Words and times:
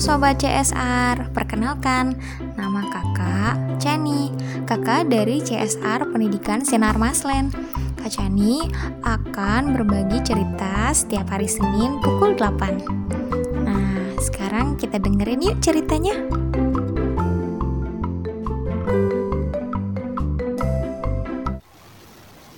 Sobat 0.00 0.40
CSR, 0.40 1.28
perkenalkan 1.36 2.16
nama 2.56 2.88
kakak 2.88 3.76
Chani 3.76 4.32
Kakak 4.64 5.12
dari 5.12 5.44
CSR 5.44 6.08
Pendidikan 6.08 6.64
Sinar 6.64 6.96
Maslen. 6.96 7.52
Kak 8.00 8.08
Chani 8.08 8.64
akan 9.04 9.76
berbagi 9.76 10.24
cerita 10.24 10.88
setiap 10.96 11.28
hari 11.28 11.44
Senin 11.44 12.00
pukul 12.00 12.32
8 12.32 12.80
Nah, 13.60 14.16
sekarang 14.24 14.80
kita 14.80 14.96
dengerin 14.96 15.44
yuk 15.44 15.60
ceritanya. 15.60 16.16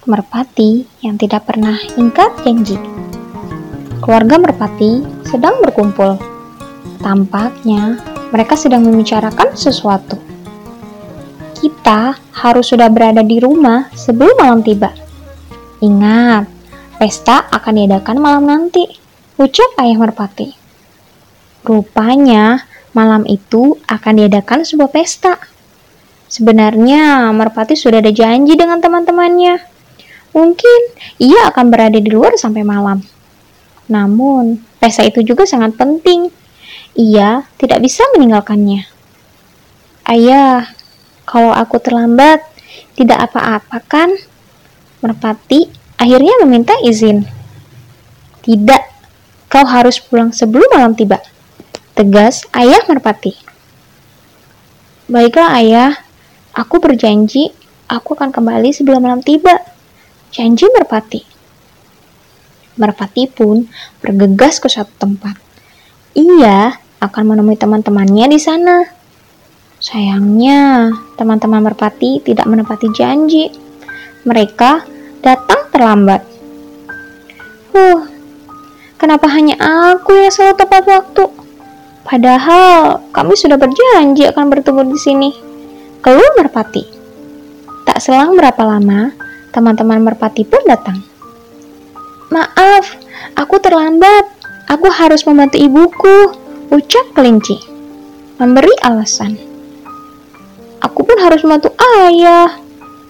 Merpati 0.07 0.87
yang 1.03 1.19
tidak 1.19 1.51
pernah 1.51 1.75
ingkar 1.99 2.31
janji. 2.47 2.79
Keluarga 3.99 4.39
Merpati 4.39 5.03
sedang 5.27 5.59
berkumpul 5.59 6.32
Tampaknya 7.03 7.99
mereka 8.31 8.55
sedang 8.55 8.87
membicarakan 8.87 9.59
sesuatu. 9.59 10.15
Kita 11.59 12.15
harus 12.15 12.71
sudah 12.71 12.87
berada 12.87 13.27
di 13.27 13.43
rumah 13.43 13.91
sebelum 13.91 14.39
malam 14.39 14.63
tiba. 14.63 14.95
Ingat, 15.83 16.47
pesta 17.03 17.51
akan 17.51 17.75
diadakan 17.75 18.23
malam 18.23 18.47
nanti, 18.47 18.87
ucap 19.35 19.75
ayah 19.83 19.99
merpati. 19.99 20.55
Rupanya 21.67 22.63
malam 22.95 23.27
itu 23.27 23.83
akan 23.91 24.13
diadakan 24.23 24.63
sebuah 24.63 24.91
pesta. 24.95 25.35
Sebenarnya 26.31 27.35
merpati 27.35 27.75
sudah 27.75 27.99
ada 27.99 28.15
janji 28.15 28.55
dengan 28.55 28.79
teman-temannya. 28.79 29.59
Mungkin 30.39 30.81
ia 31.19 31.51
akan 31.51 31.67
berada 31.67 31.99
di 31.99 32.09
luar 32.09 32.39
sampai 32.39 32.63
malam. 32.63 33.03
Namun, 33.91 34.63
pesta 34.79 35.03
itu 35.03 35.21
juga 35.27 35.45
sangat 35.45 35.75
penting 35.75 36.42
ia 36.93 37.49
tidak 37.57 37.81
bisa 37.81 38.05
meninggalkannya. 38.17 38.85
Ayah, 40.05 40.69
kalau 41.25 41.55
aku 41.55 41.81
terlambat, 41.81 42.45
tidak 42.99 43.31
apa-apa 43.31 43.79
kan? 43.81 44.11
Merpati 45.01 45.71
akhirnya 45.97 46.43
meminta 46.45 46.77
izin. 46.85 47.25
Tidak, 48.43 48.83
kau 49.47 49.65
harus 49.65 50.03
pulang 50.03 50.35
sebelum 50.35 50.67
malam 50.75 50.93
tiba. 50.99 51.23
Tegas 51.95 52.45
ayah 52.53 52.83
Merpati. 52.91 53.33
Baiklah 55.07 55.55
ayah, 55.61 55.93
aku 56.53 56.83
berjanji 56.83 57.55
aku 57.93 58.17
akan 58.17 58.33
kembali 58.33 58.73
sebelum 58.73 59.05
malam 59.05 59.21
tiba. 59.21 59.61
Janji 60.33 60.65
Merpati. 60.73 61.21
Merpati 62.81 63.29
pun 63.29 63.69
bergegas 64.01 64.57
ke 64.57 64.67
suatu 64.73 64.93
tempat. 64.97 65.37
Ia 66.17 66.82
akan 67.03 67.35
menemui 67.35 67.59
teman-temannya 67.59 68.31
di 68.31 68.39
sana. 68.39 68.87
Sayangnya, 69.83 70.95
teman-teman 71.19 71.67
merpati 71.67 72.23
tidak 72.23 72.47
menepati 72.47 72.87
janji. 72.95 73.51
Mereka 74.23 74.87
datang 75.19 75.67
terlambat. 75.75 76.23
Huh, 77.75 78.07
kenapa 79.03 79.27
hanya 79.35 79.59
aku 79.59 80.15
yang 80.15 80.31
selalu 80.31 80.55
tepat 80.63 80.87
waktu? 80.87 81.25
Padahal 82.07 83.03
kami 83.11 83.35
sudah 83.35 83.59
berjanji 83.59 84.23
akan 84.31 84.47
bertemu 84.47 84.83
di 84.87 84.99
sini. 85.03 85.31
Keluar 85.99 86.31
merpati. 86.39 86.87
Tak 87.83 87.99
selang 87.99 88.39
berapa 88.39 88.63
lama, 88.63 89.11
teman-teman 89.51 89.99
merpati 90.07 90.47
pun 90.47 90.63
datang. 90.63 91.03
Maaf, 92.31 92.95
aku 93.35 93.59
terlambat. 93.59 94.31
Aku 94.71 94.87
harus 94.89 95.27
membantu 95.27 95.59
ibuku. 95.59 96.39
Ucap 96.73 97.13
kelinci, 97.13 97.61
memberi 98.41 98.73
alasan. 98.81 99.37
Aku 100.81 101.05
pun 101.05 101.21
harus 101.21 101.45
membantu 101.45 101.69
ayah, 101.77 102.49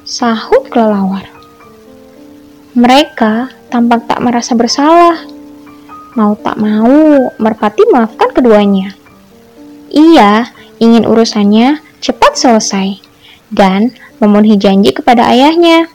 sahut 0.02 0.66
kelelawar. 0.66 1.30
Mereka 2.74 3.54
tampak 3.70 4.10
tak 4.10 4.18
merasa 4.18 4.58
bersalah. 4.58 5.22
Mau 6.18 6.34
tak 6.42 6.58
mau, 6.58 7.30
Merpati 7.38 7.86
maafkan 7.94 8.34
keduanya. 8.34 8.98
Ia 9.94 10.50
ingin 10.82 11.06
urusannya 11.06 11.78
cepat 12.02 12.34
selesai 12.34 12.98
dan 13.54 13.94
memenuhi 14.18 14.58
janji 14.58 14.90
kepada 14.90 15.30
ayahnya. 15.30 15.86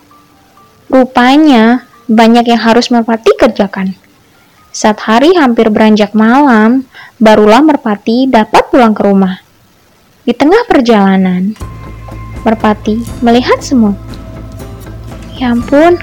Rupanya 0.87 1.83
banyak 2.07 2.47
yang 2.47 2.63
harus 2.63 2.87
Merpati 2.87 3.35
kerjakan. 3.35 4.06
Saat 4.77 5.09
hari 5.09 5.33
hampir 5.33 5.73
beranjak 5.73 6.13
malam, 6.13 6.85
barulah 7.17 7.65
Merpati 7.65 8.29
dapat 8.29 8.69
pulang 8.69 8.93
ke 8.93 9.01
rumah. 9.09 9.41
Di 10.21 10.37
tengah 10.37 10.69
perjalanan, 10.69 11.57
Merpati 12.45 13.01
melihat 13.25 13.57
semut. 13.57 13.97
Ya 15.33 15.49
ampun, 15.49 15.97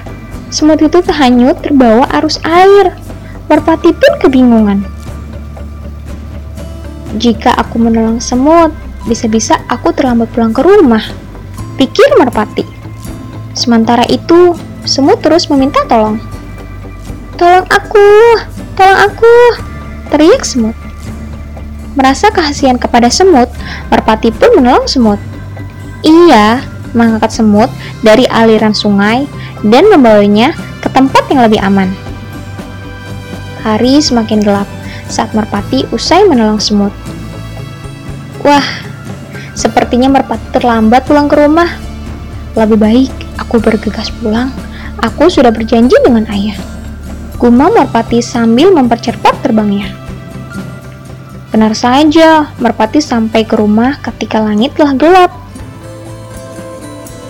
semut 0.51 0.83
itu 0.83 0.99
terhanyut 0.99 1.63
terbawa 1.63 2.03
arus 2.19 2.35
air. 2.43 2.91
Merpati 3.47 3.95
pun 3.95 4.11
kebingungan. 4.19 4.83
Jika 7.15 7.55
aku 7.55 7.79
menolong 7.79 8.19
semut, 8.19 8.75
bisa-bisa 9.07 9.55
aku 9.71 9.95
terlambat 9.95 10.27
pulang 10.35 10.51
ke 10.51 10.59
rumah. 10.59 11.15
Pikir 11.79 12.19
Merpati. 12.19 12.67
Sementara 13.55 14.03
itu, 14.11 14.51
semut 14.83 15.23
terus 15.23 15.47
meminta 15.47 15.79
tolong. 15.87 16.19
Tolong 17.39 17.67
aku, 17.71 18.11
tolong 18.75 18.99
aku, 19.07 19.35
teriak 20.11 20.43
semut. 20.43 20.75
Merasa 21.95 22.27
kasihan 22.27 22.75
kepada 22.75 23.07
semut, 23.07 23.47
merpati 23.87 24.29
pun 24.35 24.51
menolong 24.59 24.83
semut. 24.83 25.19
Ia 26.03 26.59
mengangkat 26.91 27.31
semut 27.31 27.71
dari 28.03 28.27
aliran 28.27 28.75
sungai 28.75 29.27
dan 29.63 29.87
membawanya 29.87 30.51
ke 30.83 30.91
tempat 30.91 31.23
yang 31.31 31.47
lebih 31.47 31.59
aman. 31.63 31.89
Hari 33.63 33.97
semakin 34.03 34.43
gelap 34.43 34.67
saat 35.07 35.31
merpati 35.31 35.87
usai 35.95 36.27
menolong 36.27 36.59
semut. 36.59 36.91
Wah, 38.45 38.67
sepertinya 39.57 40.11
merpati 40.11 40.51
terlambat 40.53 41.07
pulang 41.07 41.31
ke 41.31 41.35
rumah. 41.39 41.71
Lebih 42.53 42.77
baik 42.77 43.11
aku 43.39 43.57
bergegas 43.63 44.11
pulang. 44.19 44.51
Aku 45.01 45.31
sudah 45.31 45.49
berjanji 45.49 45.95
dengan 46.03 46.27
ayah. 46.29 46.74
Gumam 47.35 47.75
merpati 47.75 48.23
sambil 48.23 48.71
mempercepat 48.71 49.43
terbangnya. 49.43 49.91
Benar 51.55 51.71
saja, 51.71 52.51
Merpati 52.59 52.99
sampai 52.99 53.47
ke 53.47 53.55
rumah 53.55 53.95
ketika 54.03 54.43
langit 54.43 54.75
telah 54.75 54.91
gelap. 54.95 55.31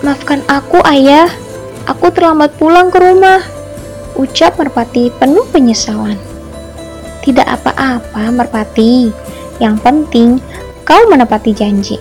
Maafkan 0.02 0.42
aku, 0.50 0.82
ayah. 0.82 1.30
Aku 1.86 2.10
terlambat 2.10 2.58
pulang 2.58 2.90
ke 2.90 2.98
rumah. 2.98 3.38
Ucap 4.18 4.58
Merpati 4.58 5.14
penuh 5.14 5.46
penyesalan. 5.54 6.18
Tidak 7.22 7.46
apa-apa, 7.46 8.30
Merpati. 8.30 9.10
Yang 9.58 9.76
penting, 9.82 10.30
kau 10.86 11.02
menepati 11.10 11.50
janji. 11.50 11.98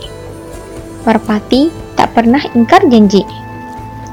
Merpati 1.06 1.70
tak 1.94 2.14
pernah 2.14 2.42
ingkar 2.54 2.86
janji. 2.90 3.26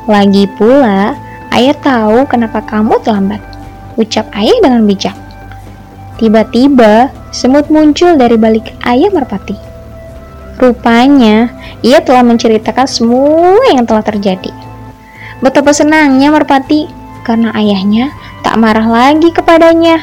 Lagi 0.09 0.49
pula, 0.57 1.17
ayah 1.53 1.77
tahu 1.81 2.29
kenapa 2.29 2.61
kamu 2.65 3.01
terlambat. 3.05 3.52
Ucap 4.01 4.29
ayah 4.37 4.57
dengan 4.63 4.89
bijak. 4.89 5.17
Tiba-tiba, 6.17 7.11
semut 7.35 7.67
muncul 7.73 8.15
dari 8.15 8.39
balik 8.39 8.73
ayah 8.87 9.11
merpati. 9.11 9.57
Rupanya, 10.61 11.51
ia 11.83 11.99
telah 12.05 12.23
menceritakan 12.23 12.87
semua 12.87 13.59
yang 13.73 13.83
telah 13.83 14.05
terjadi. 14.05 14.53
Betapa 15.43 15.75
senangnya 15.75 16.31
merpati 16.31 16.87
karena 17.27 17.51
ayahnya 17.59 18.15
tak 18.47 18.59
marah 18.63 18.87
lagi 18.87 19.35
kepadanya 19.35 19.99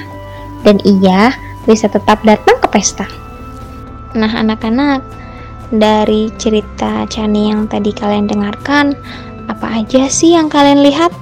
dan 0.68 0.84
ia 0.84 1.32
bisa 1.64 1.88
tetap 1.88 2.20
datang 2.28 2.60
ke 2.60 2.68
pesta. 2.68 3.08
Nah, 4.18 4.36
anak-anak, 4.36 5.00
dari 5.70 6.34
cerita 6.42 7.06
Chani 7.08 7.53
yang 7.53 7.70
tadi 7.70 7.94
kalian 7.94 8.26
dengarkan, 8.26 8.97
apa 9.46 9.80
aja 9.80 10.09
sih 10.09 10.34
yang 10.34 10.50
kalian 10.50 10.82
lihat? 10.82 11.14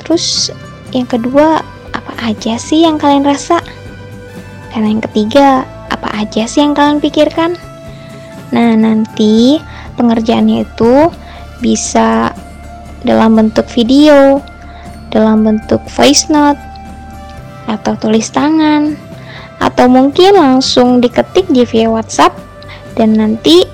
Terus 0.00 0.54
yang 0.94 1.10
kedua, 1.10 1.74
aja 2.24 2.56
sih 2.56 2.88
yang 2.88 2.96
kalian 2.96 3.28
rasa? 3.28 3.60
Dan 4.72 4.88
yang 4.88 5.02
ketiga, 5.04 5.68
apa 5.92 6.08
aja 6.24 6.48
sih 6.48 6.64
yang 6.64 6.72
kalian 6.72 6.98
pikirkan? 6.98 7.60
Nah, 8.50 8.72
nanti 8.74 9.60
pengerjaannya 10.00 10.64
itu 10.64 11.12
bisa 11.60 12.32
dalam 13.04 13.36
bentuk 13.36 13.68
video, 13.68 14.40
dalam 15.12 15.44
bentuk 15.44 15.84
voice 15.92 16.32
note, 16.32 16.58
atau 17.68 17.92
tulis 18.00 18.32
tangan, 18.32 18.96
atau 19.60 19.86
mungkin 19.86 20.40
langsung 20.40 21.04
diketik 21.04 21.44
di 21.52 21.68
via 21.68 21.92
WhatsApp 21.92 22.34
dan 22.96 23.14
nanti 23.20 23.68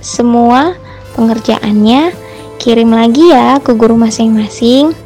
semua 0.00 0.74
pengerjaannya 1.14 2.16
kirim 2.56 2.92
lagi 2.92 3.28
ya 3.28 3.60
ke 3.60 3.76
guru 3.76 3.96
masing-masing. 3.96 4.96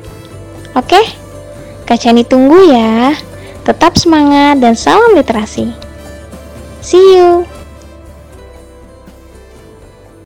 Oke? 0.75 0.95
Okay? 0.99 1.24
Kak 1.85 2.01
Cani 2.01 2.25
tunggu 2.25 2.57
ya. 2.73 3.13
Tetap 3.65 3.97
semangat 3.97 4.61
dan 4.61 4.77
salam 4.77 5.17
literasi. 5.17 5.73
See 6.85 7.17
you! 7.17 7.54